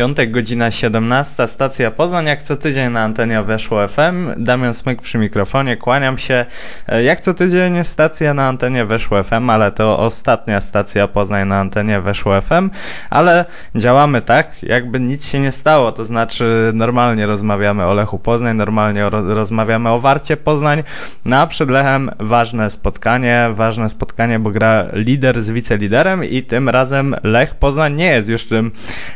[0.00, 4.44] Piątek, godzina 17, stacja Poznań, jak co tydzień na antenie Weszło FM.
[4.44, 6.46] Damian Smyk przy mikrofonie, kłaniam się.
[6.88, 11.60] E, jak co tydzień stacja na antenie Weszło FM, ale to ostatnia stacja Poznań na
[11.60, 12.70] antenie Weszło FM,
[13.10, 18.56] ale działamy tak, jakby nic się nie stało, to znaczy normalnie rozmawiamy o Lechu Poznań,
[18.56, 20.82] normalnie ro rozmawiamy o Warcie Poznań,
[21.24, 26.68] no a przed Lechem ważne spotkanie, ważne spotkanie, bo gra lider z wiceliderem i tym
[26.68, 28.70] razem Lech Poznań nie jest już tym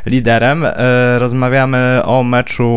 [0.07, 0.74] liderem.
[0.75, 2.71] E, rozmawiamy o meczu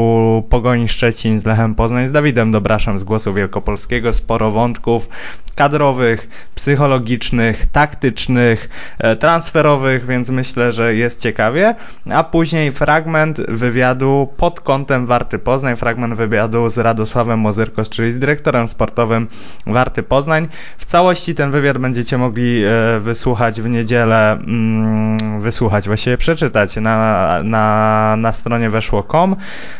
[0.49, 4.13] Pogoni Szczecin z Lechem Poznań z Dawidem Dobraszem z Głosu Wielkopolskiego.
[4.13, 5.09] Sporo wątków
[5.57, 11.75] kadrowych, psychologicznych, taktycznych, e, transferowych, więc myślę, że jest ciekawie.
[12.11, 18.19] A później fragment wywiadu pod kątem Warty Poznań, fragment wywiadu z Radosławem Mozyrkos, czyli z
[18.19, 19.27] dyrektorem sportowym
[19.65, 20.47] Warty Poznań.
[20.77, 27.39] W całości ten wywiad będziecie mogli e, wysłuchać w niedzielę, mm, wysłuchać, właściwie przeczytać na,
[27.43, 29.35] na, na stronie weszło.com,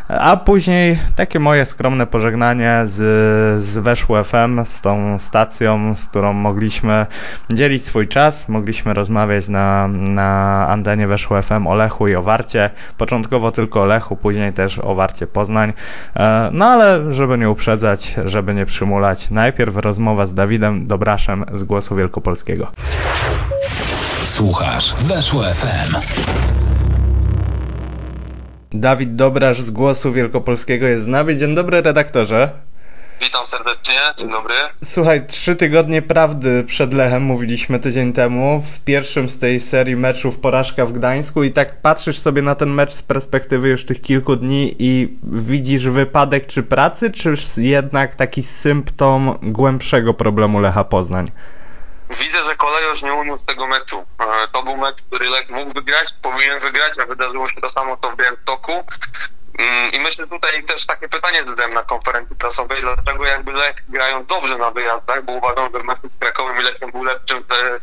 [0.08, 2.96] a później takie moje skromne pożegnanie z,
[3.64, 7.06] z Weszło FM, z tą stacją, z którą mogliśmy
[7.50, 12.70] dzielić swój czas, mogliśmy rozmawiać na, na antenie Weszło FM o Lechu i o Warcie,
[12.98, 15.74] początkowo tylko o Lechu, później też o Warcie Poznań,
[16.16, 21.64] e, no ale żeby nie uprzedzać, żeby nie przymulać, najpierw rozmowa z Dawidem Dobraszem z
[21.64, 22.68] Głosu Wielkopolskiego.
[24.24, 25.96] Słuchasz Weszło FM.
[28.72, 31.38] Dawid Dobrasz z Głosu Wielkopolskiego jest z nami.
[31.38, 32.50] Dzień dobry, redaktorze.
[33.20, 34.54] Witam serdecznie, dzień dobry.
[34.84, 40.40] Słuchaj, trzy tygodnie prawdy przed Lechem mówiliśmy tydzień temu, w pierwszym z tej serii meczów
[40.40, 44.36] porażka w Gdańsku i tak patrzysz sobie na ten mecz z perspektywy już tych kilku
[44.36, 51.32] dni i widzisz wypadek czy pracy, czy jednak taki symptom głębszego problemu Lecha Poznań?
[52.10, 54.06] Widzę, że kolejorz nie uniósł tego meczu.
[54.20, 57.98] E, to był mecz, który Lech mógł wygrać, powinien wygrać, a wydarzyło się to samo
[58.02, 58.72] co w Białymstoku.
[59.58, 64.26] Mm, I myślę tutaj też takie pytanie zadałem na konferencji prasowej, dlaczego jakby Lech grają
[64.26, 67.80] dobrze na wyjazdach, bo uważam, że mecz z Krakowem i Lechem był lepszym, e,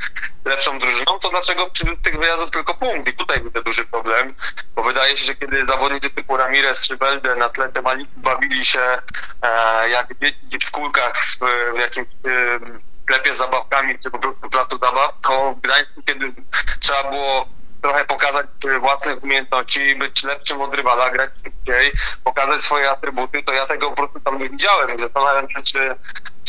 [0.49, 3.09] lepszą drużyną, to dlaczego przy tych wyjazdów tylko punkt?
[3.09, 4.35] I tutaj widzę duży problem,
[4.75, 7.73] bo wydaje się, że kiedy zawodnicy typu Ramirez czy Belde na tle
[8.17, 8.99] bawili się
[9.43, 11.39] e, jak dzieci w kulkach w,
[11.75, 12.61] w jakimś e,
[13.03, 16.33] sklepie z zabawkami, czy po prostu placu zabaw, to w Gdańsku, kiedy
[16.81, 17.47] trzeba było
[17.85, 18.47] trochę pokazać
[18.81, 21.93] własne umiejętności, być lepszym od rywala, grać szybciej,
[22.25, 24.99] pokazać swoje atrybuty, to ja tego po prostu tam nie widziałem.
[24.99, 25.97] Zastanawiam się, czy,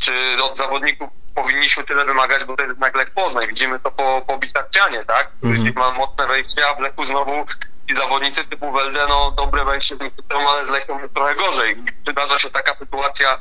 [0.01, 3.47] czy od zawodników powinniśmy tyle wymagać, bo to jest jednak Lech Poznań.
[3.47, 5.31] Widzimy to po, po Bitakcianie, tak?
[5.43, 5.73] Mhm.
[5.75, 7.45] ma mocne wejście, a w Lechu znowu
[7.87, 9.95] i zawodnicy typu Welde, no dobre wejście,
[10.47, 11.75] ale z Lechem jest trochę gorzej.
[12.05, 13.39] Wydarza się taka sytuacja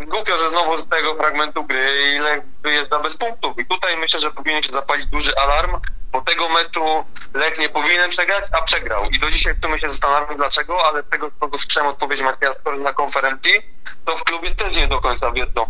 [0.00, 3.58] głupio, że znowu z tego fragmentu gry ile wyjeżdża bez punktów.
[3.58, 5.76] I tutaj myślę, że powinien się zapalić duży alarm,
[6.14, 7.04] bo tego meczu
[7.34, 9.10] Lech nie powinien przegrać, a przegrał.
[9.10, 12.20] I do dzisiaj w sumie się zastanawiam dlaczego, ale tego, co słyszałem odpowiedź
[12.60, 13.73] Skory na konferencji,
[14.04, 15.64] to w klubie też nie do końca wiedzą,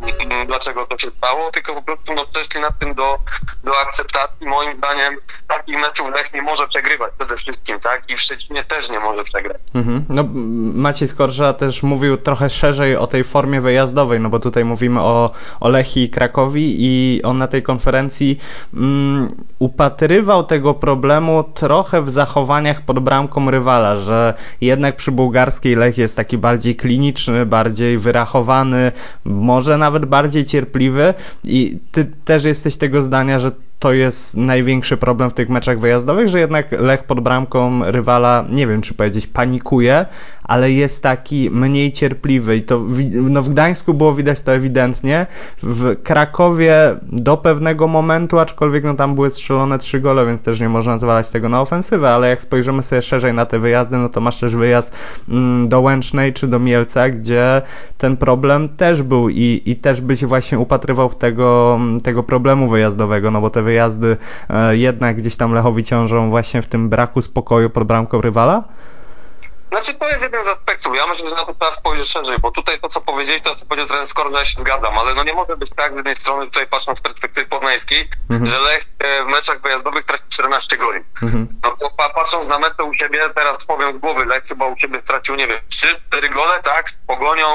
[0.46, 3.18] dlaczego to się stało, tylko po prostu no, przeszli nad tym do,
[3.64, 4.46] do akceptacji.
[4.46, 5.16] Moim zdaniem
[5.48, 8.10] takich meczów Lech nie może przegrywać przede wszystkim, tak?
[8.10, 9.60] I w Szczecinie też nie może przegrać.
[9.74, 10.04] Mhm.
[10.08, 10.24] No,
[10.74, 15.30] Maciej Skorża też mówił trochę szerzej o tej formie wyjazdowej, no bo tutaj mówimy o,
[15.60, 18.38] o i Krakowi i on na tej konferencji
[18.74, 25.98] mm, upatrywał tego problemu trochę w zachowaniach pod bramką rywala, że jednak przy bułgarskiej Lech
[25.98, 28.92] jest taki bardziej kliniczny, bardziej wyrachowany,
[29.24, 31.14] może nawet bardziej cierpliwy.
[31.44, 33.50] I ty też jesteś tego zdania, że
[33.84, 38.66] to jest największy problem w tych meczach wyjazdowych, że jednak Lech pod bramką rywala, nie
[38.66, 40.06] wiem czy powiedzieć, panikuje,
[40.44, 42.80] ale jest taki mniej cierpliwy i to
[43.12, 45.26] no w Gdańsku było widać to ewidentnie,
[45.62, 50.68] w Krakowie do pewnego momentu, aczkolwiek no tam były strzelone trzy gole, więc też nie
[50.68, 54.20] można zwalać tego na ofensywę, ale jak spojrzymy sobie szerzej na te wyjazdy, no to
[54.20, 54.96] masz też wyjazd
[55.28, 57.62] mm, do Łęcznej czy do Mielca, gdzie
[57.98, 63.30] ten problem też był i, i też byś właśnie upatrywał w tego, tego problemu wyjazdowego,
[63.30, 67.70] no bo te wyjazdy e, jednak gdzieś tam Lechowi ciążą właśnie w tym braku spokoju
[67.70, 68.64] pod bramką rywala?
[69.74, 70.96] Znaczy to jest jeden z aspektów.
[70.96, 73.66] Ja myślę, że na to trzeba spojrzeć szerzej, bo tutaj to, co powiedzieli, to co
[73.66, 76.46] powiedział trener Skorna, ja się zgadzam, ale no nie może być tak z jednej strony,
[76.46, 78.46] tutaj patrząc z perspektywy poznańskiej, mhm.
[78.46, 81.00] że Lech e, w meczach wyjazdowych traci 14 goli.
[81.22, 81.48] Mhm.
[81.62, 85.00] No bo patrząc na metę u siebie, teraz powiem z głowy, Lech chyba u siebie
[85.00, 87.46] stracił, nie wiem, 3-4 gole, tak, z Pogonią,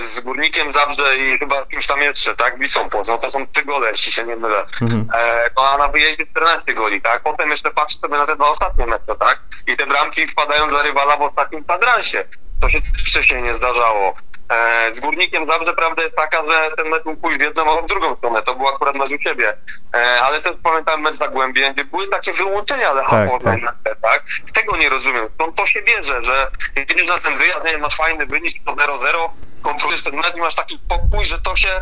[0.00, 2.58] z Górnikiem Zabrze i chyba kimś tam jeszcze, tak?
[2.58, 4.64] Wisą Płoc, no to są trzy gole, jeśli się nie mylę.
[4.82, 5.08] Mhm.
[5.14, 7.22] E, no a na wyjeździe 14 goli, tak?
[7.22, 9.40] Potem jeszcze patrzę sobie na te dwa ostatnie mecze, tak?
[9.66, 12.24] I te bramki wpadają dla rywala w ostatnim kwadransie.
[12.60, 14.14] To się wcześniej nie zdarzało.
[14.50, 17.82] E, z Górnikiem Zabrze prawda jest taka, że ten mecz mógł pójść w jedną, a
[17.82, 18.42] w drugą stronę.
[18.42, 19.56] To był akurat mecz u siebie.
[19.94, 23.74] E, ale też pamiętam mecz Zagłębie, gdzie były takie wyłączenia Lecha tak, Poznań tak.
[23.84, 24.24] na tak?
[24.54, 25.28] Tego nie rozumiem.
[25.34, 29.30] Skąd to się bierze, że jedziesz na ten wyjazd, nie masz fajny wynik, to 0-0,
[29.62, 31.80] kontrolujesz ten mecz i masz taki pokój, że to się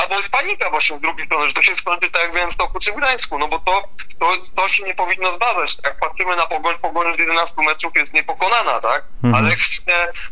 [0.00, 2.54] albo jest panika właśnie z drugiej strony, że to się skończy tak jak wiem w
[2.54, 3.88] Stoku czy w Gdańsku, no bo to,
[4.18, 5.76] to, to się nie powinno zdarzać.
[5.84, 9.04] Jak patrzymy na Pogoń, Pogoń z 11 meczów jest niepokonana, tak?
[9.24, 9.44] Mhm.
[9.44, 9.56] Ale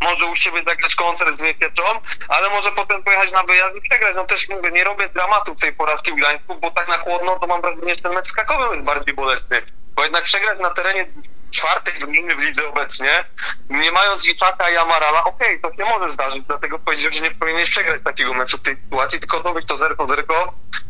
[0.01, 1.83] może u siebie zagrać koncert z Niekieczą,
[2.29, 4.17] ale może potem pojechać na wyjazd i przegrać.
[4.17, 7.47] No też mówię, nie robię dramatu tej porażki w Gdańsku, bo tak na chłodno to
[7.47, 9.63] mam wrażenie, że ten mecz z Krakowem jest bardziej bolesny.
[9.95, 11.07] Bo jednak przegrać na terenie
[11.53, 13.25] czwartej drużyny w lidze obecnie,
[13.71, 17.31] nie mając Iczaka i Amarala, okej, okay, to się może zdarzyć, dlatego powiedziałem, że nie
[17.31, 20.25] powinieneś przegrać takiego meczu w tej sytuacji, tylko dobyć to 0 0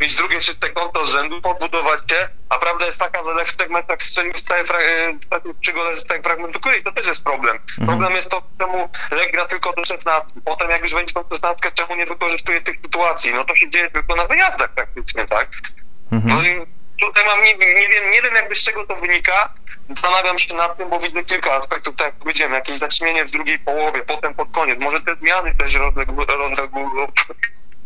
[0.00, 3.56] mieć drugie czyste konto z rzędu, podbudować się, a prawda jest taka, że Lech w
[3.56, 7.56] tych meczach strzelił stałe e, gole z tego fragmentu kuli, to też jest problem.
[7.56, 7.86] Mhm.
[7.88, 11.72] Problem jest to, czemu Lech gra tylko do 16, potem jak już będzie tą 16,
[11.74, 15.48] czemu nie wykorzystuje tych sytuacji, no to się dzieje tylko na wyjazdach praktycznie, tak?
[16.12, 16.34] Mhm.
[16.34, 16.66] No i
[17.06, 19.52] tutaj mam, nie, nie, wiem, nie wiem jakby z czego to wynika.
[19.88, 23.58] Zastanawiam się nad tym, bo widzę kilka aspektów, tak jak powiedziałem, jakieś zaćmienie w drugiej
[23.58, 24.78] połowie, potem pod koniec.
[24.78, 26.26] Może te zmiany też rozległy,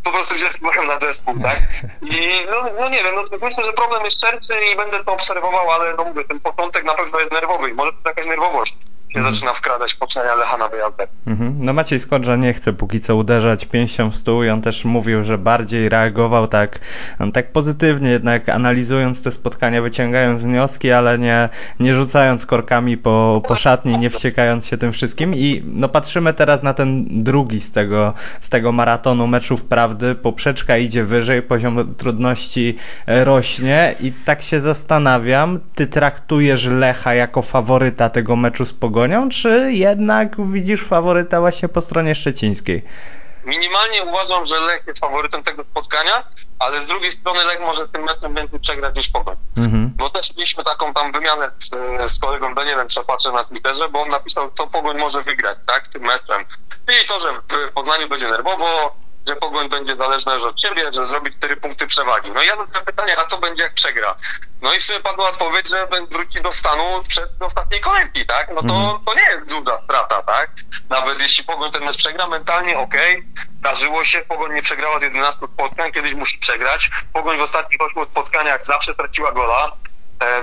[0.04, 1.58] po prostu wziąć wpływem na zespół, tak?
[2.02, 5.70] I no, no nie wiem, no myślę, że problem jest szerszy i będę to obserwował,
[5.70, 8.76] ale no mówię, ten początek na pewno jest nerwowy może to jakaś nerwowość
[9.16, 9.34] się mhm.
[9.34, 11.08] zaczyna wkradać poczenia Lecha na wyjazdach.
[11.26, 11.56] Mhm.
[11.58, 15.24] No Maciej Skodrza nie chce póki co uderzać pięścią w stół i on też mówił,
[15.24, 16.78] że bardziej reagował tak,
[17.32, 21.48] tak pozytywnie, jednak analizując te spotkania, wyciągając wnioski, ale nie,
[21.80, 26.62] nie rzucając korkami po, po szatni, nie wściekając się tym wszystkim i no patrzymy teraz
[26.62, 32.76] na ten drugi z tego, z tego maratonu meczów prawdy, poprzeczka idzie wyżej, poziom trudności
[33.06, 39.28] rośnie i tak się zastanawiam, ty traktujesz Lecha jako faworyta tego meczu z Pogonią Pogonią,
[39.28, 42.82] czy jednak widzisz faworyta właśnie po stronie szczecińskiej?
[43.44, 46.24] Minimalnie uważam, że Lech jest faworytem tego spotkania,
[46.58, 49.36] ale z drugiej strony Lech może tym meczem więcej przegrać niż Pogoń.
[49.56, 49.92] Mhm.
[49.96, 51.70] Bo też mieliśmy taką tam wymianę z,
[52.12, 56.02] z kolegą Danielem Trzepaczem na Twitterze, bo on napisał, co Pogoń może wygrać, tak, tym
[56.02, 56.44] meczem.
[56.86, 61.32] Czyli to, że w Poznaniu będzie nerwowo, że Pogoń będzie zależna od ciebie, że zrobi
[61.32, 62.30] cztery punkty przewagi.
[62.34, 64.14] No i ja mam pytanie, a co będzie jak przegra?
[64.62, 68.48] No i sobie padła odpowiedź, że wróci do stanu przed ostatniej kolejki, tak?
[68.48, 69.04] No to, mhm.
[69.04, 70.50] to nie jest duża strata, tak?
[70.90, 75.02] Nawet jeśli Pogoń ten mecz przegra, mentalnie okej, okay, zdarzyło się, Pogoń nie przegrała z
[75.02, 76.90] 11 spotkań, kiedyś musi przegrać.
[77.12, 79.72] Pogoń w ostatnich 8 spotkaniach zawsze traciła gola,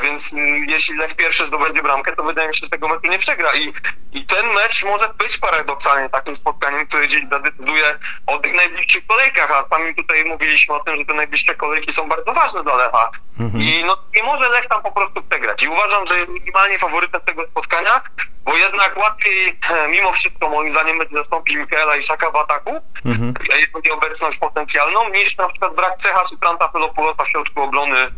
[0.02, 3.20] więc mm, jeśli Lech pierwszy zdobędzie bramkę, to wydaje mi się, że tego meczu nie
[3.20, 3.54] przegra.
[3.54, 3.74] I,
[4.12, 9.52] I ten mecz może być paradoksalnie takim spotkaniem, które gdzieś zadecyduje o tych najbliższych kolejkach,
[9.52, 13.12] a sami tutaj mówiliśmy o tym, że te najbliższe kolejki są bardzo ważne dla Lecha.
[13.40, 13.64] Mhm.
[13.64, 15.64] I no, nie może Lech tam po prostu przegrać.
[15.64, 18.02] I uważam, że jest minimalnie faworytem tego spotkania,
[18.46, 22.72] bo jednak łatwiej e, mimo wszystko moim zdaniem będzie zastąpić Mikaela Iszaka w ataku,
[23.06, 23.34] mhm.
[23.60, 28.12] jego nieobecność potencjalną, niż na przykład brak cecha czy Tranta Pelopulosa w środku obrony e,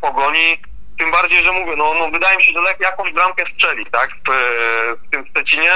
[0.00, 0.58] pogoni.
[0.98, 4.10] Tym bardziej, że mówię, no, no wydaje mi się, że Lech jakąś bramkę strzeli, tak,
[4.10, 4.30] w,
[5.06, 5.72] w tym Szczecinie.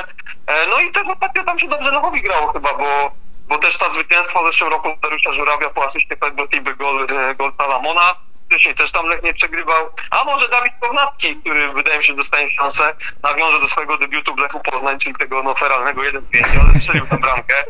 [0.47, 3.11] E, no i też ostatnio tam się dobrze Lechowi grało chyba, bo,
[3.49, 6.47] bo też ta zwycięstwo w zeszłym roku Dariusza Żurawia po asyście Pedro
[6.79, 8.15] gol, e, gol Salamona
[8.49, 9.91] wcześniej też tam Lech nie przegrywał.
[10.11, 14.39] A może Dawid Kownacki, który wydaje mi się dostanie szansę, nawiąże do swojego debiutu w
[14.39, 16.21] Lechu Poznań, czyli tego no feralnego 1-5,
[16.61, 17.65] ale strzelił tę bramkę,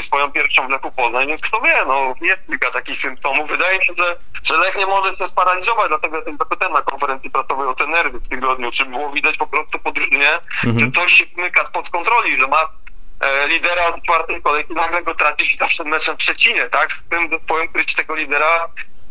[0.00, 3.48] swoją pierwszą w Lechu Poznań, więc kto wie, no jest kilka takich symptomów.
[3.48, 6.82] Wydaje mi się, że, że Lech nie może się sparaliżować, dlatego ja tym zapytałem na
[6.82, 10.78] konferencji prasowej o te nerwy w tygodniu, czy było widać po prostu po drużynie, mhm.
[10.78, 12.68] czy coś się wymyka spod kontroli, że ma
[13.20, 16.92] e, lidera od czwartej kolejki, nagle go tracisz zawsze meczem w Szczecinie, tak?
[16.92, 18.68] Z tym zespołem, który ci tego lidera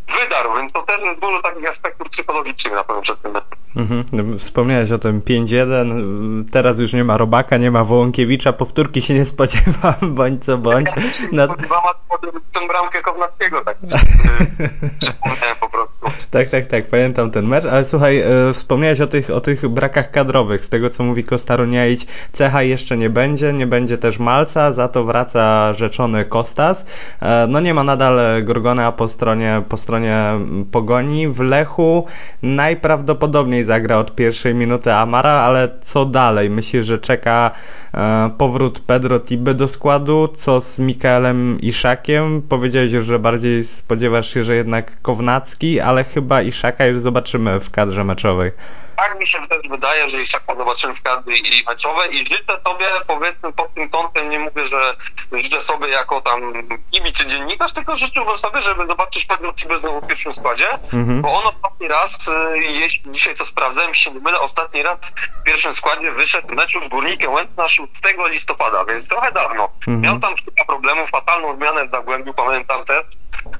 [0.09, 3.33] wydarł, więc to też jest dużo takich aspektów psychologicznych na pewno przed tym
[3.77, 4.05] mhm.
[4.11, 9.13] No, wspomniałeś o tym 5-1, teraz już nie ma Robaka, nie ma Wołąkiewicza, powtórki się
[9.13, 10.89] nie spodziewam, bądź co bądź.
[11.31, 11.47] Na...
[11.47, 13.77] Tę bramkę Kownackiego, tak
[15.01, 15.89] przypomniałem po prostu.
[16.31, 20.11] Tak, tak, tak, pamiętam ten mecz, ale słuchaj, e, wspomniałeś o tych, o tych brakach
[20.11, 24.87] kadrowych, z tego co mówi Kostaruniaić, Cecha jeszcze nie będzie, nie będzie też Malca, za
[24.87, 26.85] to wraca rzeczony Kostas,
[27.21, 31.27] e, no nie ma nadal Gorgona po stronie, po stronie stronie Pogoni.
[31.27, 32.05] W Lechu
[32.43, 36.49] najprawdopodobniej zagra od pierwszej minuty Amara, ale co dalej?
[36.49, 37.51] Myślisz, że czeka
[37.93, 40.27] e, powrót Pedro Tiby do składu?
[40.35, 42.41] Co z Mikaelem Iszakiem?
[42.49, 47.71] Powiedziałeś już, że bardziej spodziewasz się, że jednak Kownacki, ale chyba Iszaka już zobaczymy w
[47.71, 48.51] kadrze meczowej
[48.99, 52.85] tak mi się też wydaje, że Iszaka zobaczymy w kadry i meczowej i życzę sobie,
[53.07, 54.95] powiedzmy pod tym kątem, nie mówię, że
[55.31, 56.53] życzę sobie jako tam
[56.91, 61.21] kibic czy dziennikarz, tylko życzyłbym sobie, żeby zobaczyć pewną Tibę znowu w pierwszym składzie, mhm.
[61.21, 65.43] bo on ostatni raz, y, jeśli dzisiaj to sprawdzałem, się nie mylę, ostatni raz w
[65.43, 67.89] pierwszym składzie wyszedł w meczu z Górnikiem Łętna 6
[68.29, 69.69] listopada, więc trochę dawno.
[69.77, 70.01] Mhm.
[70.01, 73.05] Miał tam kilka problemów, fatalną zmianę w Zagłębiu, pamiętam też,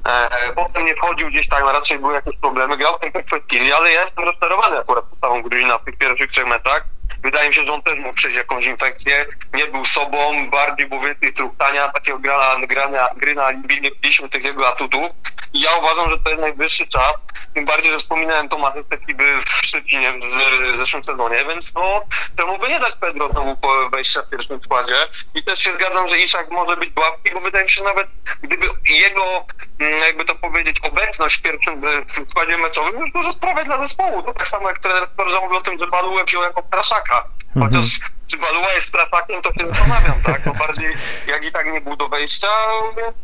[0.04, 3.92] E, potem nie wchodził gdzieś tak, raczej były jakieś problemy, grał w tym kwestii, ale
[3.92, 6.99] ja jestem rozczarowany akurat postawą Gruzina w tych pierwszych trzech meczach.
[7.22, 11.00] Wydaje mi się, że on też mógł przejść jakąś infekcję, nie był sobą, bardziej był
[11.00, 15.10] więcej truchtania, takiego grania, grania, gry na alibi, nie widzieliśmy tych jego atutów.
[15.52, 17.14] I ja uważam, że to jest najwyższy czas,
[17.54, 20.12] tym bardziej, że wspominałem Tomasy Tekiby w Szczecinie
[20.72, 22.02] w zeszłym sezonie, więc no,
[22.36, 23.56] temu by nie dać Pedro znowu
[23.92, 25.08] wejścia w pierwszym składzie.
[25.34, 28.08] I też się zgadzam, że Iszak może być łapki, bo wydaje mi się, że nawet
[28.42, 29.46] gdyby jego,
[29.78, 34.22] mm, jakby to powiedzieć, obecność w pierwszym w składzie meczowym już dużo sprawia dla zespołu.
[34.22, 37.09] To tak samo jak trener Korza mówił o tym, że Balułę wziął jako praszaka.
[37.56, 37.72] Mhm.
[37.72, 38.00] Chociaż
[38.30, 40.46] czy Baluła jest prasakiem, to się zastanawiam, tak?
[40.46, 42.48] No bardziej jak i tak nie był do wejścia,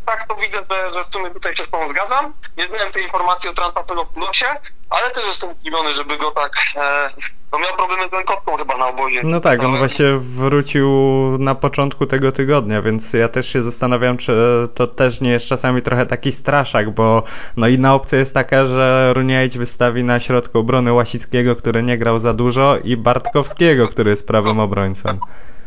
[0.07, 2.33] tak to widzę, że, że w sumie tutaj się z tą zgadzam.
[2.57, 4.47] Nie znałem tej informacji o Transapelopulosie,
[4.90, 7.11] ale też jestem zdziwiony, żeby go tak e,
[7.52, 9.21] no miał problemy z rękowką chyba na obozie.
[9.25, 10.90] No tak, on właśnie wrócił
[11.38, 14.33] na początku tego tygodnia, więc ja też się zastanawiam, czy
[14.75, 17.23] to też nie jest czasami trochę taki straszak, bo
[17.57, 22.19] no inna opcja jest taka, że Runiajć wystawi na środku obrony Łasickiego, który nie grał
[22.19, 25.19] za dużo i Bartkowskiego, który jest prawym obrońcą.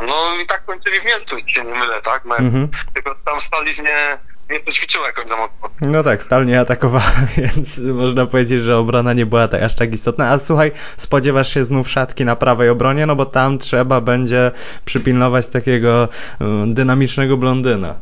[0.07, 2.25] No i tak kończyli w Mielcu, się nie mylę, tak?
[2.25, 2.69] Mhm.
[2.93, 4.17] Tylko tam stali nie
[4.53, 5.69] nie poćwiczyła jakoś za mocno.
[5.81, 9.93] No tak, Stal nie atakowała, więc można powiedzieć, że obrona nie była tak, aż tak
[9.93, 10.29] istotna.
[10.29, 14.51] A słuchaj, spodziewasz się znów szatki na prawej obronie, no bo tam trzeba będzie
[14.85, 16.07] przypilnować takiego
[16.39, 17.95] um, dynamicznego blondyna.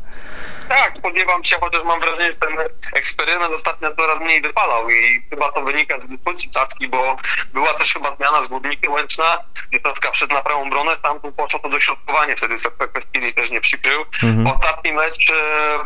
[0.69, 2.57] Tak, spodziewam się, chociaż mam wrażenie, że ten
[2.93, 7.17] eksperyment ostatnio coraz mniej wypalał i chyba to wynika z dyspozycji Cacki, bo
[7.53, 9.37] była też chyba zmiana z Górnikiem Łęczna,
[9.69, 12.55] gdzie Cacka wszedł na prawą obronę, stamtąd poszło to dośrodkowanie, wtedy
[12.93, 14.05] Kwestili też nie przykrył.
[14.23, 14.47] Mhm.
[14.47, 15.79] Ostatni mecz e,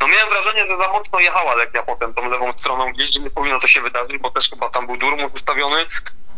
[0.00, 3.30] no miałem wrażenie, że za mocno jechała Lechia potem tą lewą stroną gdzieś, gdzie nie
[3.30, 5.86] powinno to się wydarzyć, bo też chyba tam był Durmus ustawiony,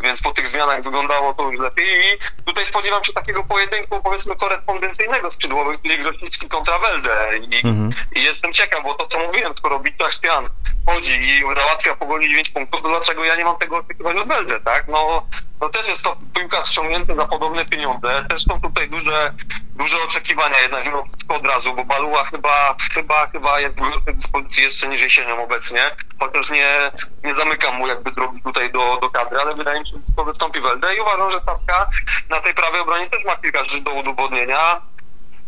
[0.01, 4.37] więc po tych zmianach wyglądało to już lepiej i tutaj spodziewam się takiego pojedynku powiedzmy
[4.37, 7.91] korespondencyjnego skrzydłowych, czyli Grosicki kontra Welde I, mhm.
[8.17, 10.49] i, jestem ciekaw, bo to co mówiłem, skoro Witold Szpian
[10.87, 14.61] chodzi i załatwia pogoni 9 punktów, to dlaczego ja nie mam tego oczekiwać od Welde,
[14.61, 14.89] tak?
[14.89, 15.27] No,
[15.61, 19.35] no też jest to piłka ściągnięty za podobne pieniądze, też są tutaj duże
[19.77, 23.75] duże oczekiwania jednak mimo wszystko od razu, bo Baluła chyba, chyba, chyba jest
[24.07, 25.91] w dyspozycji jeszcze niż jesienią obecnie,
[26.21, 26.91] chociaż nie,
[27.25, 30.25] nie zamykam mu jakby drogi tutaj do, do kadry, ale wydaje mi się, że to
[30.25, 31.89] wystąpi Welde i uważam, że Stawka
[32.31, 34.83] na tej prawej obronie też ma kilka rzeczy do udowodnienia,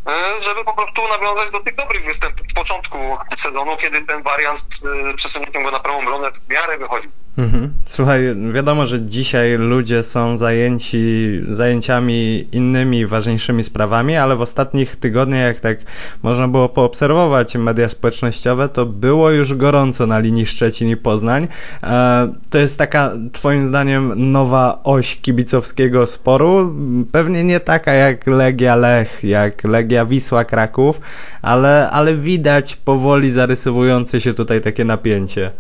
[0.09, 4.61] e, żeby po prostu nawiązać do tych dobrych występów z początku sezonu, kiedy ten wariant
[4.61, 7.11] z e, przesunięciem go na prawą obronę w miarę wychodził.
[7.39, 7.73] Mhm.
[7.85, 8.21] Słuchaj,
[8.53, 15.61] wiadomo, że dzisiaj ludzie są zajęci zajęciami innymi, ważniejszymi sprawami, ale w ostatnich tygodniach, jak
[15.61, 15.79] tak
[16.23, 21.49] można było poobserwować media społecznościowe, to było już gorąco na linii Szczecin i Poznań.
[21.83, 26.75] E, to jest taka, twoim zdaniem, nowa oś kibicowskiego sporu.
[27.13, 31.01] Pewnie nie taka jak Legia Lech, jak Legia Wisła Kraków,
[31.43, 35.51] ale, ale widać powoli zarysowujące się tutaj takie napięcie.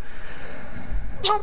[1.25, 1.40] No,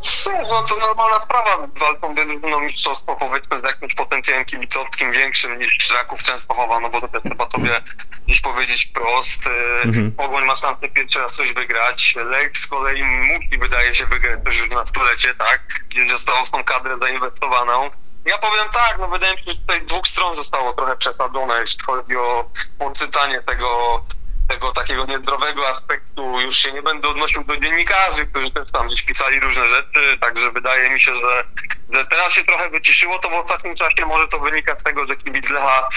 [0.49, 1.67] no to normalna sprawa.
[1.79, 7.07] Walką drużyną mistrzostwo powiedzmy z jakimś potencjałem kibicowskim większym niż Raków Częstochowa, no bo to
[7.07, 7.81] też trzeba sobie
[8.25, 9.49] gdzieś powiedzieć wprost.
[9.83, 10.11] Mhm.
[10.11, 12.15] Pogoń ma szansę pierwszy raz coś wygrać.
[12.15, 15.61] Lech z kolei musi, wydaje się, wygrać też już na stulecie, tak?
[15.89, 17.89] Gdzie zostało w tą kadrę zainwestowaną.
[18.25, 21.61] Ja powiem tak, no wydaje mi się, że tutaj z dwóch stron zostało trochę przesadzone,
[21.61, 24.01] jeśli chodzi o odczytanie tego
[24.47, 29.01] tego takiego niezdrowego aspektu już się nie będę odnosił do dziennikarzy, którzy też tam gdzieś
[29.01, 31.43] pisali różne rzeczy, także wydaje mi się, że,
[31.89, 35.15] że teraz się trochę wyciszyło, to w ostatnim czasie może to wynika z tego, że
[35.15, 35.89] kibic Lecha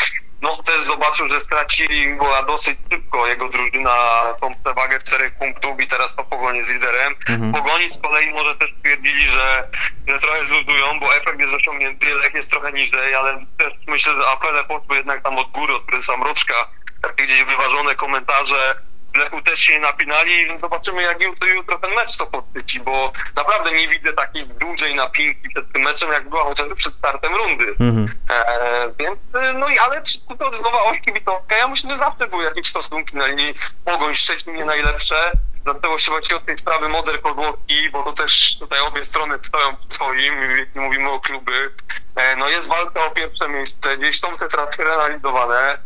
[0.42, 5.86] no też zobaczył, że stracili go dosyć szybko jego drużyna tą przewagę czterech punktów i
[5.86, 7.14] teraz to pogoni z liderem.
[7.28, 7.52] Mhm.
[7.52, 9.68] Pogoni z kolei może też stwierdzili, że,
[10.08, 14.28] że trochę zluzują, bo efekt jest osiągnięty, Lech jest trochę niżej, ale też myślę, że
[14.28, 16.68] apele poszły jednak tam od góry, od prezesa Mroczka,
[17.02, 18.74] takie gdzieś wyważone komentarze
[19.18, 23.72] Lechu też się napinali, więc zobaczymy jak jutro, jutro ten mecz to podchwyci, bo naprawdę
[23.72, 27.74] nie widzę takiej dużej napinki przed tym meczem, jak była chociażby przed startem rundy.
[27.74, 28.06] Mm-hmm.
[28.30, 29.18] E, więc,
[29.54, 31.56] no i ale czy to nowa oś kibitowska?
[31.56, 35.32] Ja myślę, że zawsze były jakieś stosunki na linii Pogoń Szczecin nie najlepsze.
[35.66, 39.76] Zaczęło się właśnie od tej sprawy Moder Kozłowski, bo to też tutaj obie strony stoją
[39.88, 41.70] swoim, jeśli mówimy o kluby.
[42.16, 45.78] E, no jest walka o pierwsze miejsce, gdzieś są te transfery analizowane.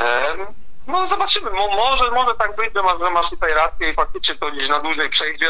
[0.00, 0.36] E,
[0.86, 4.34] no zobaczymy, Mo, może, może tak być, że masz, że masz tutaj rację i faktycznie
[4.34, 5.48] to gdzieś na dłużej przejdzie,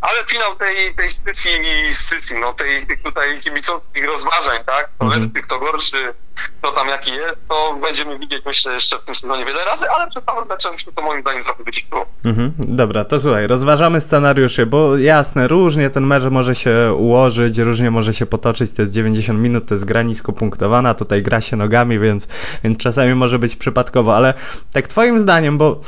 [0.00, 1.52] ale finał tej, tej stycji,
[1.94, 5.22] stycji, no tej, tych tutaj kibicowskich rozważań, tak, to mhm.
[5.22, 6.14] lepszy, kto gorszy,
[6.48, 10.10] kto tam jaki jest, to będziemy widzieć myślę jeszcze w tym sezonie wiele razy, ale
[10.10, 12.06] przed samym meczem to moim zdaniem trochę wyciszyło.
[12.24, 17.90] Mhm, dobra, to słuchaj, rozważamy scenariusze, bo jasne, różnie ten mecz może się ułożyć, różnie
[17.90, 21.56] może się potoczyć, to jest 90 minut, to jest gra nisko punktowana, tutaj gra się
[21.56, 22.28] nogami, więc,
[22.64, 24.34] więc czasami może być przypadkowo, ale
[24.72, 25.80] tak twoim zdaniem, bo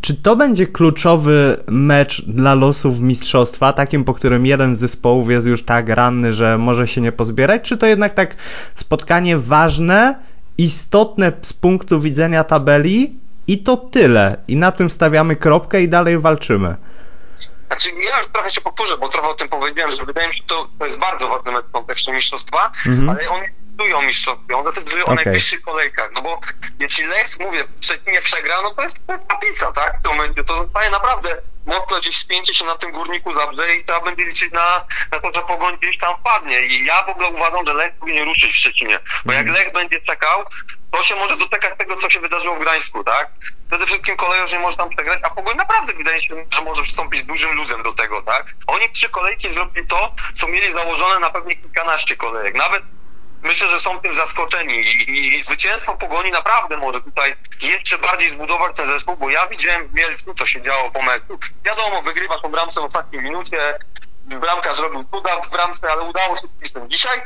[0.00, 5.46] czy to będzie kluczowy mecz dla losów mistrzostwa, takim, po którym jeden z zespołów jest
[5.46, 8.36] już tak ranny, że może się nie pozbierać, czy to jednak tak
[8.74, 10.18] spotkanie ważne,
[10.58, 13.14] istotne z punktu widzenia tabeli
[13.46, 14.36] i to tyle.
[14.48, 16.76] I na tym stawiamy kropkę i dalej walczymy.
[17.66, 20.40] Znaczy, ja już trochę się powtórzę, bo trochę o tym powiedziałem, że wydaje mi się,
[20.40, 23.10] że to, to jest bardzo ważny mecz w kontekście mistrzostwa, mhm.
[23.10, 23.40] ale on
[23.72, 25.12] decydują mistrzostwie, on decyduje okay.
[25.12, 26.40] o najbliższych kolejkach, no bo
[26.78, 27.64] jeśli Lech, mówię,
[28.06, 32.54] nie przegra, no to jest kaplica, tak, to, będzie, to zostaje naprawdę mocno gdzieś spięcie
[32.54, 35.98] się na tym górniku Zabrze i trzeba będzie liczyć na, na to, że Pogoń gdzieś
[35.98, 39.46] tam wpadnie i ja w ogóle uważam, że Lech powinien ruszyć w Szczecinie, bo jak
[39.46, 39.64] mhm.
[39.64, 40.44] Lech będzie czekał,
[40.90, 43.30] to się może dotykać tego, co się wydarzyło w Gdańsku, tak?
[43.68, 47.22] Przede wszystkim kolejorz nie może tam przegrać, a Pogoń naprawdę wydaje się, że może przystąpić
[47.22, 48.54] dużym luzem do tego, tak?
[48.66, 52.54] Oni trzy kolejki zrobili to, co mieli założone na pewnie kilkanaście kolejek.
[52.54, 52.82] Nawet
[53.42, 58.76] myślę, że są tym zaskoczeni i, i, zwycięstwo Pogoni naprawdę może tutaj jeszcze bardziej zbudować
[58.76, 61.38] ten zespół, bo ja widziałem w Mielcu, co się działo po meczu.
[61.64, 63.78] Wiadomo, wygrywasz po bramce w ostatniej minucie,
[64.24, 66.82] bramka zrobił cuda w bramce, ale udało się pisać.
[66.88, 67.22] Dzisiaj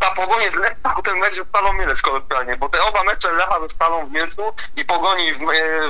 [0.00, 3.32] ta Pogoń jest lepsza o ten mecz ze Stalą Mielec kolokwialnie, bo te oba mecze
[3.32, 4.42] Lecha ze Stalą w Mielcu
[4.76, 5.38] i Pogoni w,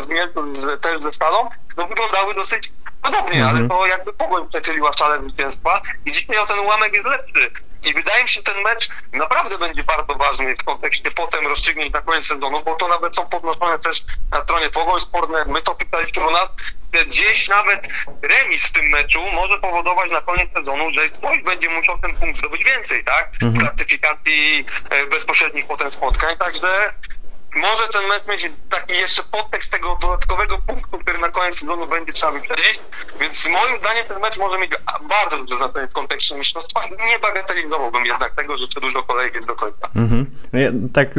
[0.06, 2.72] w Mielcu z, też ze Stalą, no wyglądały dosyć
[3.02, 3.68] podobnie, ale mhm.
[3.68, 7.50] to jakby Pogoń przechyliła szale zwycięstwa i dzisiaj o ten ułamek jest lepszy.
[7.84, 11.94] I wydaje mi się, że ten mecz naprawdę będzie bardzo ważny w kontekście potem rozstrzygnięć
[11.94, 15.74] na koniec sezonu, bo to nawet są podnoszone też na stronie Pogoń Sportne, my to
[15.74, 16.52] pisaliśmy u nas,
[17.06, 17.88] gdzieś nawet
[18.22, 22.38] remis w tym meczu może powodować na koniec sezonu, że ktoś będzie musiał ten punkt
[22.38, 23.32] zdobyć więcej, tak?
[23.40, 23.66] W mhm.
[23.66, 26.94] klasyfikacji e, bezpośrednich potem spotkań, także
[27.56, 32.12] może ten mecz mieć taki jeszcze podtekst tego dodatkowego punktu, który na koniec sezonu będzie
[32.12, 32.80] trzeba wyprzedzić,
[33.20, 34.70] więc moim zdaniem ten mecz może mieć
[35.08, 39.48] bardzo duże znaczenie w kontekście mistrzostwa nie bagatelizowałbym jednak tego, że jeszcze dużo kolejek jest
[39.48, 39.88] do końca.
[39.96, 40.26] Mhm.
[40.52, 41.14] No ja, tak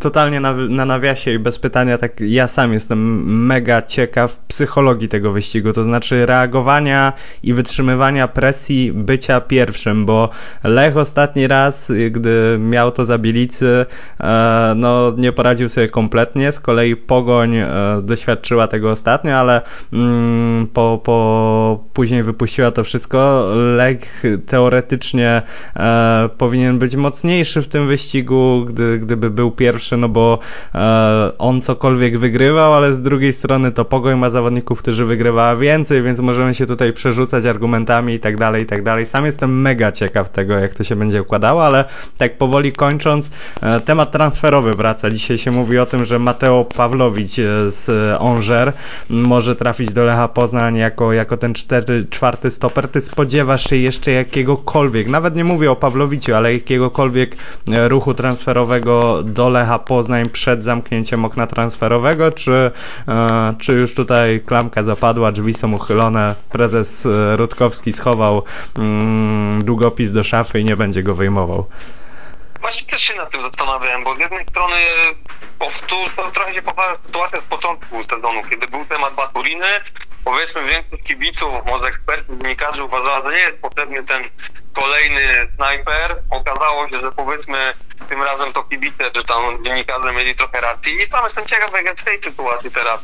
[0.00, 5.32] totalnie na, na nawiasie i bez pytania, tak ja sam jestem mega ciekaw psychologii tego
[5.32, 10.30] wyścigu, to znaczy reagowania i wytrzymywania presji bycia pierwszym, bo
[10.64, 13.86] Lech ostatni raz, gdy miał to za Bilicy,
[14.20, 16.52] e, no nie poradził poradził sobie kompletnie.
[16.52, 17.68] Z kolei Pogoń e,
[18.02, 23.48] doświadczyła tego ostatnio, ale mm, po, po, później wypuściła to wszystko.
[23.76, 25.42] Lech teoretycznie
[25.76, 30.38] e, powinien być mocniejszy w tym wyścigu, gdy, gdyby był pierwszy, no bo
[30.74, 36.02] e, on cokolwiek wygrywał, ale z drugiej strony to Pogoń ma zawodników, którzy wygrywała więcej,
[36.02, 39.06] więc możemy się tutaj przerzucać argumentami i tak dalej, i tak dalej.
[39.06, 41.84] Sam jestem mega ciekaw tego, jak to się będzie układało, ale
[42.18, 43.30] tak powoli kończąc,
[43.84, 45.10] temat transferowy wraca.
[45.10, 48.76] Dzisiaj się się mówi o tym, że Mateo Pawlowicz e, z Angers
[49.10, 51.54] może trafić do Lecha Poznań jako, jako ten
[52.10, 52.88] czwarty stoper.
[52.88, 57.36] Ty spodziewasz się jeszcze jakiegokolwiek, nawet nie mówię o Pawlowiciu, ale jakiegokolwiek
[57.70, 62.70] e, ruchu transferowego do Lecha Poznań przed zamknięciem okna transferowego, czy,
[63.08, 68.42] e, czy już tutaj klamka zapadła, drzwi są uchylone, prezes Rutkowski schował
[68.78, 71.66] mm, długopis do szafy i nie będzie go wyjmował?
[72.60, 74.76] Właśnie też się nad tym zastanawiałem, bo z jednej strony
[75.58, 79.66] powtór, to trochę się powtarza sytuacja z początku sezonu, kiedy był temat Baturiny,
[80.24, 84.30] powiedzmy większość kibiców, może ekspertów, dziennikarzy uważała, że nie jest potrzebny ten
[84.72, 86.22] kolejny snajper.
[86.30, 87.74] Okazało się, że powiedzmy
[88.08, 91.02] tym razem to kibice, czy tam dziennikarze mieli trochę racji.
[91.02, 93.00] I sam jestem ciekaw, jak w tej sytuacji teraz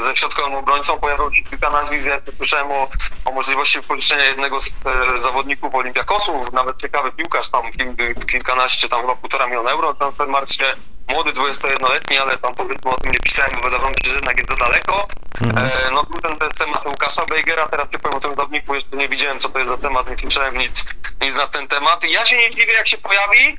[0.00, 0.98] ze środkowym obrońcą.
[0.98, 2.88] Pojawiło się kilka nazwisk, ja słyszałem o,
[3.24, 9.00] o możliwości wypożyczenia jednego z e, zawodników Olimpiakosów, nawet ciekawy piłkarz, tam kil, kilkanaście, tam
[9.00, 10.64] chyba półtora miliona euro, transfermarcie
[11.08, 14.36] młody, 21-letni, ale tam powiedzmy o tym nie pisałem, bo wydawało mi się, że jednak
[14.36, 15.08] jest za daleko.
[15.40, 15.66] Mhm.
[15.66, 18.96] E, no był ten, ten temat Łukasza Bejgera, teraz nie powiem o tym zawodniku, jeszcze
[18.96, 20.84] nie widziałem co to jest za temat, nie słyszałem nic,
[21.20, 22.04] nic na ten temat.
[22.04, 23.56] I ja się nie dziwię jak się pojawi,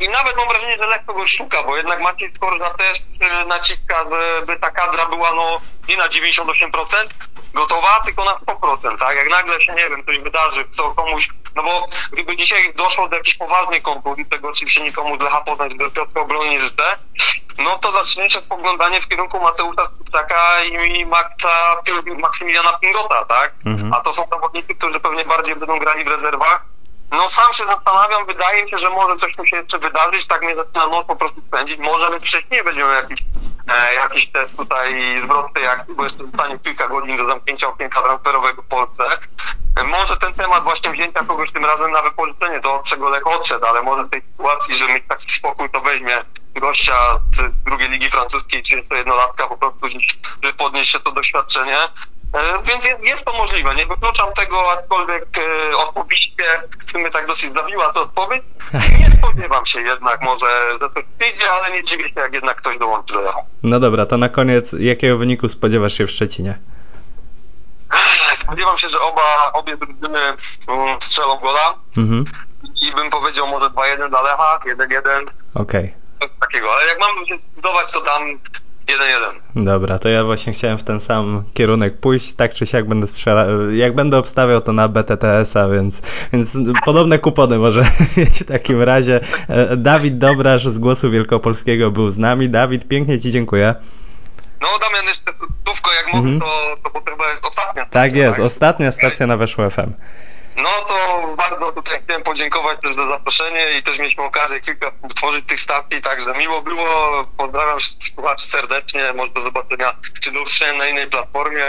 [0.00, 4.04] i nawet mam wrażenie, że lekko go szuka, bo jednak Maciej Skorża też e, naciska,
[4.40, 7.06] żeby ta kadra była no nie na 98%
[7.54, 9.16] gotowa, tylko na 100%, tak?
[9.16, 13.16] Jak nagle się, nie wiem, coś wydarzy, co komuś no bo gdyby dzisiaj doszło do
[13.16, 16.98] jakiejś poważnej kontuzji, tego oczywiście nikomu z Lecha Poznań, do Piotra Obrony nie życzę,
[17.58, 21.76] no to zaczniecie spoglądanie w kierunku Mateusza Skupczaka i Maxa,
[22.18, 23.54] Maksymiliana Pingota, tak?
[23.66, 23.94] Mhm.
[23.94, 26.73] A to są zawodnicy, którzy pewnie bardziej będą grali w rezerwach.
[27.16, 30.42] No sam się zastanawiam, wydaje mi się, że może coś tu się jeszcze wydarzyć, tak
[30.42, 31.78] mnie zaczyna noc po prostu spędzić.
[31.78, 33.20] Może my wcześniej będziemy jakiś,
[33.68, 38.62] e, jakiś tutaj zwrot tej akcji, bo jeszcze zostanie kilka godzin do zamknięcia okienka transferowego
[38.62, 39.04] w Polsce.
[39.84, 43.82] Może ten temat właśnie wzięcia kogoś tym razem na wypożyczenie, do czego Lech odszedł, ale
[43.82, 46.24] może w tej sytuacji, że mieć taki spokój, to weźmie
[46.54, 46.94] gościa
[47.30, 49.88] z drugiej ligi francuskiej, czy jest to jednolatka po prostu,
[50.42, 51.78] żeby podnieść się to doświadczenie.
[52.34, 53.74] E, więc jest, jest to możliwe.
[53.74, 56.44] Nie wykluczam tego, aczkolwiek e, osobiście
[56.94, 58.42] sumie tak dosyć zawiła to odpowiedź.
[58.98, 62.56] Nie, spo, spodziewam się jednak może, że to przyjdzie, ale nie dziwię się, jak jednak
[62.56, 63.40] ktoś dołączy do Lecha.
[63.62, 66.58] No dobra, to na koniec, jakiego wyniku spodziewasz się w Szczecinie?
[68.34, 70.18] Spodziewam się, że oba, obie drużyny
[70.68, 72.24] mm, strzelą gola Mhm,
[72.82, 75.94] i bym powiedział może 2-1 dla Lecha, 1-1, okej.
[76.20, 76.74] coś takiego.
[76.74, 78.22] Ale jak mam zdecydować, to dam
[78.86, 79.64] 1-1.
[79.64, 83.46] Dobra, to ja właśnie chciałem w ten sam kierunek pójść, tak czy siak będę strzela...
[83.72, 87.82] jak będę obstawiał to na BTTS-a, więc, więc podobne kupony może
[88.16, 89.20] mieć w takim razie.
[89.48, 92.48] E, Dawid Dobraż z Głosu Wielkopolskiego był z nami.
[92.50, 93.74] Dawid, pięknie Ci dziękuję.
[94.60, 95.32] No Damian, jeszcze
[95.66, 96.40] słówko, jak mogę, Mhm.
[96.40, 99.92] to, to chyba jest ostatnia Tak jest, ostatnia stacja na Weszło FM.
[100.56, 105.46] No to bardzo tutaj chciałem podziękować też za zaproszenie i też mieliśmy okazję kilka tworzyć
[105.46, 107.24] tych stacji, także miło było.
[107.36, 111.64] Pozdrawiam wszystkich słuchaczy serdecznie, może do zobaczenia czy do usłyszenia na innej platformie.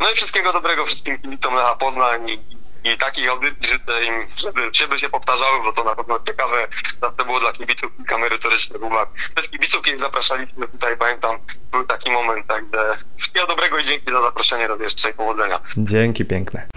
[0.00, 2.40] No i wszystkiego dobrego wszystkim kibicom Lecha Poznań i,
[2.84, 6.68] i takich audycji życzę im, żeby siebie się powtarzały, bo to na pewno ciekawe
[7.02, 9.08] zawsze było dla kibiców kilka merytorycznych uwag.
[9.34, 11.38] Też kibiców, kiedy zapraszaliśmy tutaj, pamiętam,
[11.72, 15.60] był taki moment, także wszystkiego dobrego i dzięki za zaproszenie raz jeszcze i powodzenia.
[15.76, 16.68] Dzięki piękne.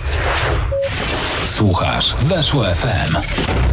[1.54, 3.73] Słuchasz Weszło FM.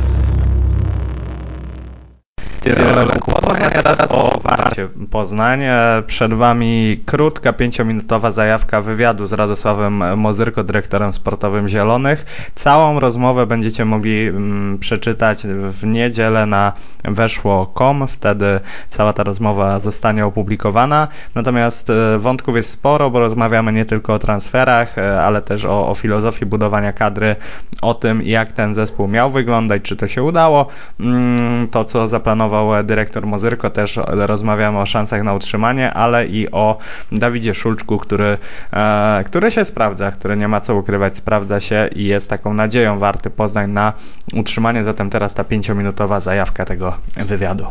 [3.71, 5.61] Poznań teraz o Warcie Poznań.
[5.63, 12.51] E, Przed Wami krótka, pięciominutowa zajawka wywiadu z Radosławem Mozyrko, dyrektorem sportowym Zielonych.
[12.55, 16.73] Całą rozmowę będziecie mogli mm, przeczytać w niedzielę na
[17.05, 18.09] weszło.com.
[18.09, 21.09] Wtedy cała ta rozmowa zostanie opublikowana.
[21.35, 25.89] Natomiast e, wątków jest sporo, bo rozmawiamy nie tylko o transferach, e, ale też o,
[25.89, 27.37] o filozofii budowania kadry,
[27.83, 30.67] o tym, jak ten zespół miał wyglądać, czy to się udało.
[31.01, 36.79] Mm, To, co zaplanował dyrektor Mozyrko, też rozmawiamy o szansach na utrzymanie, ale i o
[37.13, 38.39] Dawidzie Szulczku, który,
[38.73, 42.99] e, który się sprawdza, który nie ma co ukrywać, sprawdza się i jest taką nadzieją
[42.99, 43.93] warty Poznań na
[44.33, 44.85] utrzymanie.
[44.85, 47.67] Zatem teraz ta pięciominutowa zajawka tego wywiadu.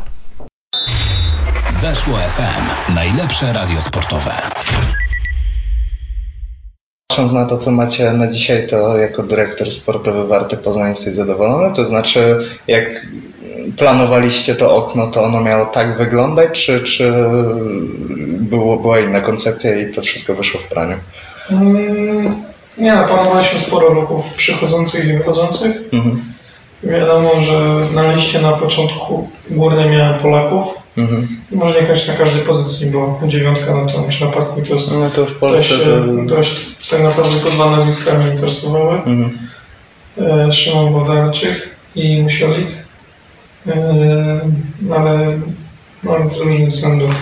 [1.81, 2.93] Weszło FM.
[2.93, 4.31] Najlepsze radio sportowe.
[7.09, 11.75] Patrząc na to, co macie na dzisiaj, to jako dyrektor sportowy Warty Poznań jesteś zadowolony?
[11.75, 13.05] To znaczy, jak
[13.77, 17.13] planowaliście to okno, to ono miało tak wyglądać, czy, czy
[18.39, 20.95] było, była inna koncepcja i to wszystko wyszło w praniu?
[21.51, 22.43] Mm,
[22.77, 25.71] Nie no, planowaliśmy sporo ruchów przychodzących i wychodzących.
[25.93, 26.21] Mhm.
[26.83, 27.59] Wiadomo, że
[27.95, 30.63] na liście na początku górnej miałem Polaków.
[30.99, 31.27] Mhm.
[31.51, 35.25] Może niekoniecznie na każdej pozycji, bo dziewiątka, no to czy napastnik to jest No to
[35.25, 35.97] w dość, Polsce to...
[35.97, 38.95] e, dość tak naprawdę tylko dwa nazwiska mnie interesowały.
[38.95, 39.37] Mhm.
[40.17, 42.67] E, Szymon Wodarczyk i Musiolik.
[43.67, 43.73] E,
[44.95, 45.39] ale
[46.03, 47.15] no, z różnych względów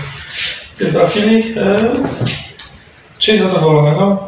[0.82, 1.54] nie trafili.
[1.58, 1.90] E,
[3.20, 3.92] czyli zadowolony.
[4.00, 4.28] No,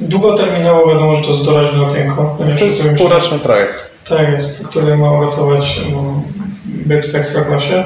[0.00, 2.38] długoterminowo wiadomo, że to jest doraźne okienko.
[2.58, 3.90] To jest półroczny projekt.
[4.08, 6.22] Tak jest, który ma uratować no,
[6.64, 7.84] byt w Ekstraklasie.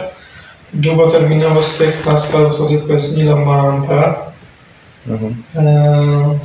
[0.75, 4.15] Długoterminowo z tych transferów to tylko jest Nilo Mampe,
[5.09, 5.43] Mhm.
[5.57, 6.39] e,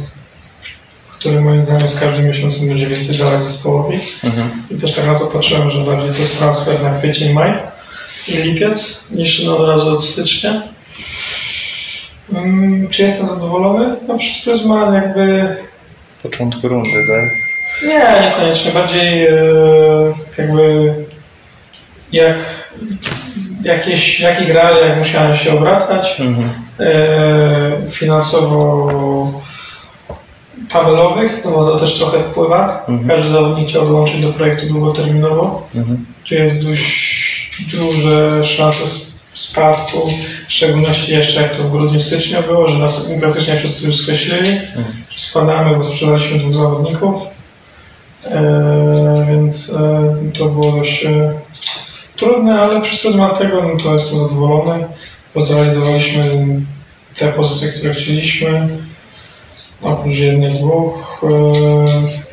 [1.20, 4.00] który moim zdaniem z każdym miesiącem będzie więcej dawać zespołowi.
[4.24, 4.50] Mhm.
[4.72, 7.54] I też tak na to patrzyłem, że bardziej to jest transfer na kwiecień, maj
[8.28, 10.62] i lipiec niż no, od razu od stycznia.
[12.34, 13.96] Mm, Czy jestem zadowolony?
[14.08, 15.56] No przez pryzmat jakby
[16.24, 17.30] Początku rundy, tak?
[17.90, 18.72] Nie, niekoniecznie.
[18.72, 19.34] Bardziej e,
[20.38, 20.94] jakby
[22.12, 22.40] jak
[23.63, 26.50] jakieś, w jakich realiach musiałem się obracać Mhm.
[26.80, 28.91] e, finansowo
[30.70, 32.86] tabelowych, no bo to też trochę wpływa.
[32.88, 33.08] Mhm.
[33.10, 36.06] Każdy zawodnik chciał dołączyć do projektu długoterminowo, Mhm.
[36.26, 40.08] gdzie jest dość duże szanse spadku,
[40.48, 44.50] w szczególności jeszcze jak to w grudniu, styczniu było, że nas praktycznie wszyscy już skreślili
[44.50, 44.86] Mhm.
[45.17, 47.22] spadamy, bo sprzedaliśmy dwóch zawodników,
[48.26, 51.34] e, więc e, to było dość e,
[52.17, 54.88] trudne, ale przez pryzmat tego no, to jestem zadowolony,
[55.36, 56.21] bo zrealizowaliśmy
[57.19, 58.67] te pozycje, które chcieliśmy,
[59.82, 61.21] oprócz jednych, dwóch.
[61.23, 62.27] E,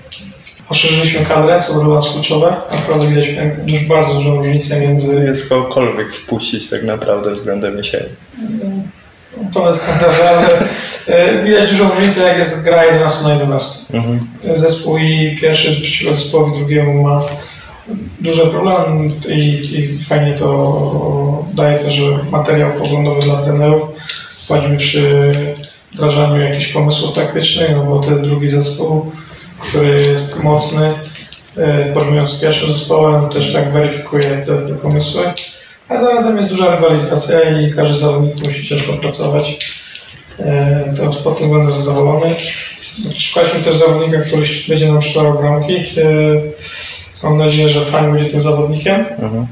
[0.69, 3.29] poszerzyliśmy kadrę, co było dla nas kluczowe, naprawdę widać
[3.67, 8.09] już bardzo dużą różnicę między Jest kogokolwiek wpuścić tak naprawdę względem jesieni.
[9.53, 10.49] to jest komentarze, ale
[11.07, 13.95] e, widać dużą różnicę, jak jest gra 11 na 11.
[13.95, 14.29] Mhm.
[14.55, 17.21] zespół i pierwszy przeciwko zespołowi drugiemu ma
[18.21, 23.83] duże problemy i, i fajnie to daje też materiał poglądowy dla trenerów.
[24.49, 25.31] Kładziemy przy
[25.93, 29.13] wdrażaniu jakichś pomysłów taktycznych, no bo ten drugi zespół,
[29.61, 30.95] który jest mocny,
[31.57, 35.23] e, porównując z pierwszym zespołem, też tak weryfikuje te, te pomysły.
[35.89, 39.75] A zarazem jest duża rywalizacja i każdy zawodnik musi ciężko pracować.
[40.39, 42.35] E, To pod tym będę zadowolony.
[43.17, 45.75] Szukaliśmy też zawodnika, który będzie nam strzelał bramki.
[47.25, 49.05] Mam nadzieję, że fajnie będzie tym zawodnikiem.
[49.19, 49.47] Mhm.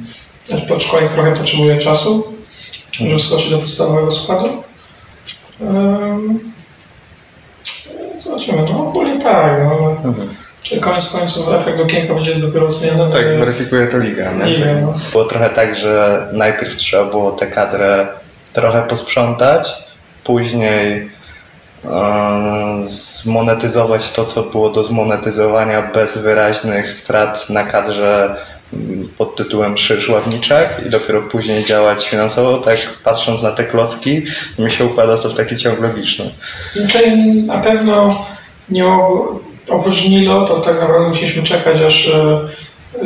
[0.77, 2.25] Aczkolwiek trochę potrzebuje czasu,
[2.93, 4.49] żeby skoczyć do podstawowego składu.
[5.61, 6.41] Um,
[8.19, 8.63] zobaczymy.
[8.73, 9.53] No ogólnie tak.
[9.65, 10.29] No, Mhm.
[10.63, 12.99] czy koniec końców efekt okienka będzie dopiero oceniany?
[12.99, 14.33] No tak, zweryfikuje to liga.
[14.33, 14.45] Nie?
[14.45, 14.95] Liga, no.
[15.13, 18.07] Było trochę tak, że najpierw trzeba było tę kadrę
[18.53, 19.73] trochę posprzątać,
[20.25, 21.11] później
[22.85, 28.37] zmonetyzować to, co było do zmonetyzowania bez wyraźnych strat na kadrze
[28.73, 32.59] mm, pod tytułem Krzyż Ławniczak i dopiero później działać finansowo.
[32.59, 34.23] Tak patrząc na te klocki,
[34.59, 36.25] mi się układa to w taki ciąg logiczny.
[36.89, 38.25] Czyli na pewno
[38.69, 42.49] nie mogło, oprócz Nilo, to tak naprawdę musieliśmy czekać, aż e,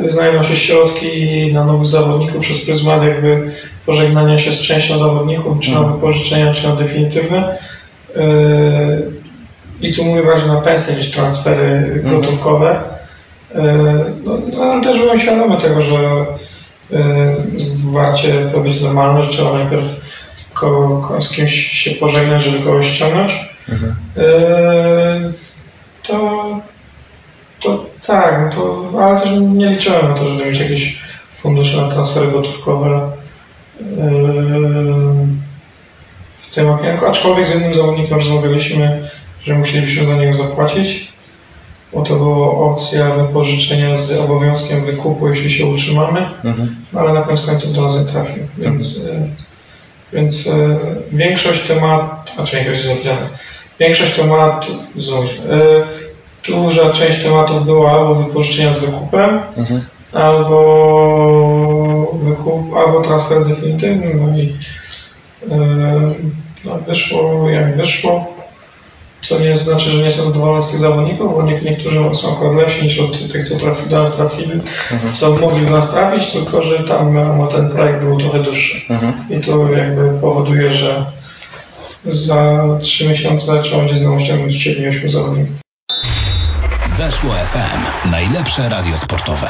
[0.09, 3.51] znajdą się środki na nowych zawodników przez pryzmat jakby
[3.87, 5.95] pożegnania się z częścią zawodników, czy na Mhm.
[5.95, 7.59] wypożyczenia, czy na definitywne.
[8.17, 8.23] E,
[9.81, 12.81] I tu mówię bardziej na pensje niż transfery gotówkowe.
[13.55, 13.63] E,
[14.25, 16.27] No, no, ale też byłem świadomy tego, że
[17.77, 20.07] w Warcie to być normalne, że trzeba najpierw
[21.19, 23.33] z kimś się pożegnać, żeby kogoś ściągnąć.
[24.17, 25.33] Eee,
[26.03, 26.45] to,
[27.61, 30.99] to tak, no to, ale też nie liczyłem na to, żeby mieć jakieś
[31.33, 33.11] fundusze na transfery gotówkowe
[36.51, 39.09] w tym okienku, aczkolwiek z jednym zawodnikiem rozmawialiśmy,
[39.45, 41.09] że musielibyśmy za niego zapłacić,
[41.93, 46.77] bo to była opcja wypożyczenia z obowiązkiem wykupu, jeśli się utrzymamy, Mhm.
[46.93, 49.29] no ale na koniec końców do nas nie trafił, więc, e,
[50.13, 50.79] więc e,
[51.13, 53.07] większość tematów, znaczy większość jest
[53.81, 59.81] większość tematów, zobacz, e, duża część tematów była albo wypożyczenia z wykupem, Mhm.
[60.13, 64.55] albo wykup, albo transfer definitywny, no i
[66.65, 68.37] no, wyszło jak wyszło.
[69.23, 72.55] Co nie znaczy, że nie jestem zadowolony z tych zawodników, bo nie, niektórzy są akurat
[72.55, 74.61] lepsi niż od tych, co trafi, do nas trafili,
[75.13, 78.81] co mogli do nas trafić, tylko że tam no, ten projekt był trochę dłuższy.
[78.91, 79.15] Mhm.
[79.31, 81.07] I to jakby powoduje, że
[82.05, 85.57] za trzy miesiące trzeba będzie znowu ściągnąć 7-8 zawodników.
[86.99, 88.11] Weszło FM.
[88.11, 89.49] Najlepsze radio sportowe.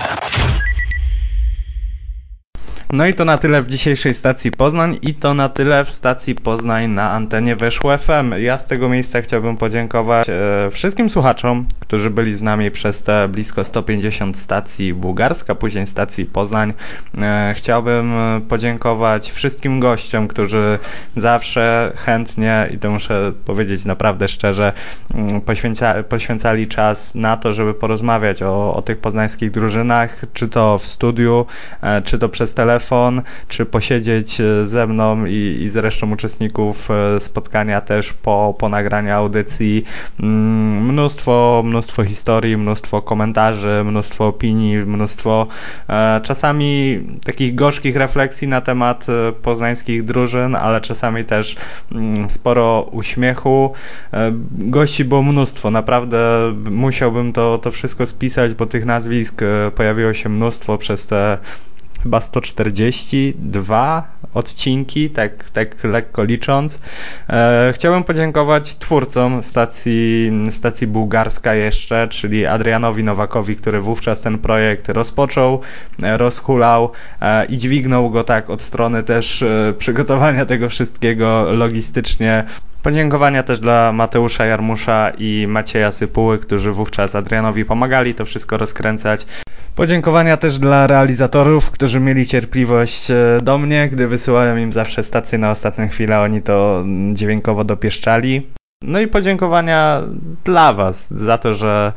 [2.93, 6.35] No i to na tyle w dzisiejszej stacji Poznań i to na tyle w stacji
[6.35, 8.35] Poznań na antenie Weszło FM.
[8.39, 13.29] Ja z tego miejsca chciałbym podziękować e, wszystkim słuchaczom, którzy byli z nami przez te
[13.29, 16.73] blisko 150 stacji Bułgarska, później stacji Poznań.
[17.19, 20.79] E, chciałbym e, podziękować wszystkim gościom, którzy
[21.17, 24.73] zawsze chętnie i to muszę powiedzieć naprawdę szczerze,
[25.15, 30.79] mm, poświęca, poświęcali czas na to, żeby porozmawiać o, o tych poznańskich drużynach, czy to
[30.79, 31.47] w studiu,
[31.83, 32.76] e, czy to przez telefon,
[33.49, 38.69] czy posiedzieć e, ze mną i, i z resztą uczestników e, spotkania też po, po
[38.69, 39.85] nagraniu audycji.
[40.21, 45.47] Mm, Mnóstwo, mnóstwo historii, mnóstwo komentarzy, mnóstwo opinii, mnóstwo
[45.89, 49.07] e, czasami takich gorzkich refleksji na temat
[49.43, 51.57] poznańskich drużyn, ale czasami też
[51.93, 53.73] mm, sporo uśmiechu.
[54.51, 59.41] Gości było mnóstwo, naprawdę musiałbym to, to wszystko spisać, bo tych nazwisk
[59.75, 61.39] pojawiło się mnóstwo przez te
[62.07, 66.81] chyba 142 odcinki, tak, tak lekko licząc.
[67.31, 74.89] E, chciałbym podziękować twórcom stacji, stacji bułgarska jeszcze, czyli Adrianowi Nowakowi, który wówczas ten projekt
[74.89, 75.61] rozpoczął,
[76.03, 76.91] e, rozhulał
[77.21, 79.45] e, i dźwignął go tak od strony też
[79.79, 82.45] przygotowania tego wszystkiego logistycznie.
[82.83, 89.27] Podziękowania też dla Mateusza Jarmusza i Macieja Sypuły, którzy wówczas Adrianowi pomagali to wszystko rozkręcać.
[89.77, 95.39] Podziękowania też dla realizatorów, którzy mieli cierpliwość e, do mnie, gdy wysyłałem im zawsze stację
[95.39, 98.43] na ostatnią chwilę, oni to dźwiękowo dopieszczali.
[98.83, 100.03] No i podziękowania
[100.45, 101.93] dla Was za to, że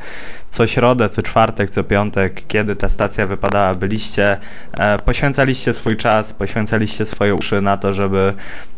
[0.50, 4.38] co środę, co czwartek, co piątek, kiedy ta stacja wypadała, byliście,
[4.80, 8.34] e, poświęcaliście swój czas, poświęcaliście swoje uszy na to, żeby,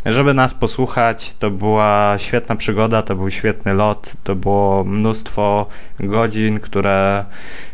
[0.05, 1.33] żeby nas posłuchać.
[1.33, 5.67] To była świetna przygoda, to był świetny lot, to było mnóstwo
[5.99, 7.25] godzin, które,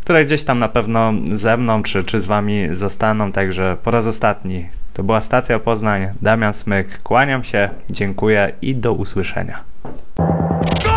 [0.01, 4.07] które gdzieś tam na pewno ze mną czy, czy z Wami zostaną, także po raz
[4.07, 4.69] ostatni.
[4.93, 9.76] To była stacja Poznań, Damian Smyk, kłaniam się, dziękuję i do usłyszenia.
[10.17, 10.96] Go!